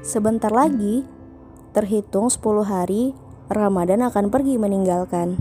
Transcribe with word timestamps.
Sebentar 0.00 0.48
lagi, 0.48 1.04
terhitung 1.76 2.32
10 2.32 2.64
hari, 2.64 3.12
Ramadan 3.52 4.00
akan 4.08 4.32
pergi 4.32 4.56
meninggalkan. 4.56 5.36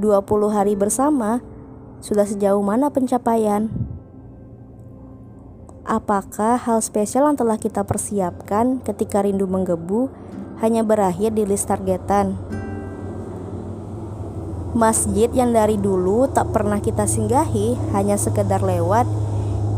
20 0.00 0.24
hari 0.48 0.72
bersama, 0.72 1.44
sudah 2.00 2.24
sejauh 2.24 2.64
mana 2.64 2.88
pencapaian? 2.88 3.68
Apakah 5.84 6.56
hal 6.56 6.80
spesial 6.80 7.28
yang 7.28 7.36
telah 7.36 7.60
kita 7.60 7.84
persiapkan 7.84 8.80
ketika 8.80 9.20
rindu 9.20 9.44
menggebu 9.44 10.08
hanya 10.64 10.80
berakhir 10.80 11.36
di 11.36 11.44
list 11.44 11.68
targetan? 11.68 12.40
Masjid 14.72 15.28
yang 15.28 15.52
dari 15.52 15.76
dulu 15.76 16.24
tak 16.32 16.56
pernah 16.56 16.80
kita 16.80 17.04
singgahi 17.04 17.76
hanya 17.92 18.16
sekedar 18.16 18.64
lewat 18.64 19.04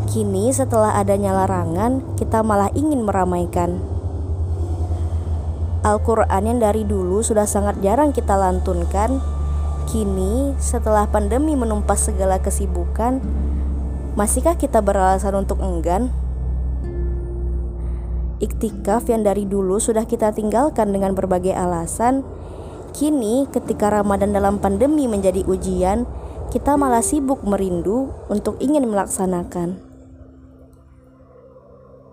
Kini 0.09 0.49
setelah 0.49 0.97
adanya 0.97 1.37
larangan, 1.37 2.01
kita 2.17 2.41
malah 2.41 2.73
ingin 2.73 3.05
meramaikan. 3.05 3.77
Al-Quran 5.85 6.49
yang 6.49 6.57
dari 6.57 6.81
dulu 6.81 7.21
sudah 7.21 7.45
sangat 7.45 7.77
jarang 7.85 8.09
kita 8.09 8.33
lantunkan, 8.33 9.21
kini 9.85 10.57
setelah 10.57 11.05
pandemi 11.05 11.53
menumpas 11.53 12.09
segala 12.09 12.41
kesibukan, 12.41 13.21
masihkah 14.17 14.57
kita 14.57 14.81
beralasan 14.81 15.45
untuk 15.45 15.61
enggan? 15.61 16.09
Iktikaf 18.41 19.05
yang 19.13 19.21
dari 19.21 19.45
dulu 19.45 19.77
sudah 19.77 20.09
kita 20.09 20.33
tinggalkan 20.33 20.89
dengan 20.89 21.13
berbagai 21.13 21.53
alasan, 21.53 22.25
kini 22.97 23.45
ketika 23.53 23.93
Ramadan 23.93 24.33
dalam 24.33 24.57
pandemi 24.57 25.05
menjadi 25.05 25.45
ujian, 25.45 26.09
kita 26.49 26.81
malah 26.81 27.05
sibuk 27.05 27.45
merindu 27.45 28.09
untuk 28.25 28.57
ingin 28.57 28.89
melaksanakan. 28.89 29.88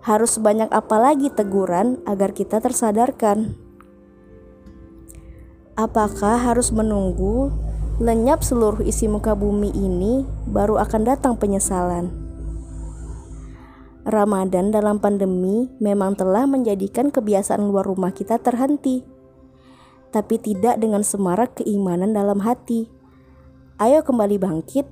Harus 0.07 0.39
sebanyak 0.39 0.71
apa 0.71 0.95
lagi 1.03 1.27
teguran 1.27 1.99
agar 2.07 2.31
kita 2.31 2.63
tersadarkan? 2.63 3.59
Apakah 5.75 6.47
harus 6.47 6.71
menunggu 6.71 7.51
lenyap 7.99 8.39
seluruh 8.39 8.87
isi 8.87 9.11
muka 9.11 9.35
bumi 9.35 9.67
ini 9.75 10.23
baru 10.47 10.79
akan 10.79 11.03
datang 11.03 11.35
penyesalan? 11.35 12.07
Ramadan 14.07 14.71
dalam 14.71 15.03
pandemi 15.03 15.67
memang 15.83 16.15
telah 16.15 16.47
menjadikan 16.47 17.11
kebiasaan 17.11 17.67
luar 17.67 17.83
rumah 17.83 18.15
kita 18.15 18.39
terhenti, 18.39 19.03
tapi 20.15 20.39
tidak 20.39 20.79
dengan 20.79 21.03
semarak 21.03 21.59
keimanan 21.59 22.15
dalam 22.15 22.39
hati. 22.47 22.87
Ayo 23.75 24.07
kembali 24.07 24.39
bangkit, 24.39 24.87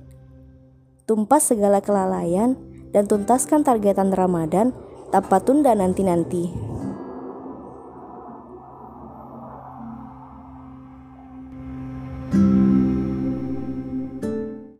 tumpas 1.08 1.48
segala 1.48 1.80
kelalaian, 1.80 2.60
dan 2.92 3.08
tuntaskan 3.08 3.64
targetan 3.64 4.12
Ramadan 4.12 4.76
tanpa 5.10 5.40
tunda 5.42 5.72
nanti-nanti. 5.74 6.74